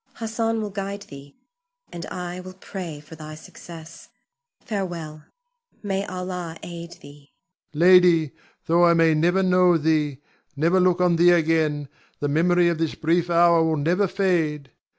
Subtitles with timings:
[0.13, 1.35] Hassan will guide thee,
[1.93, 4.09] and I will pray for thy success.
[4.59, 5.25] Farewell!
[5.83, 7.33] May Allah aid thee!
[7.75, 7.79] Ion.
[7.79, 8.31] Lady,
[8.65, 10.17] though I may never know thee,
[10.55, 11.87] never look on thee again,
[12.19, 14.71] the memory of this brief hour will never fade.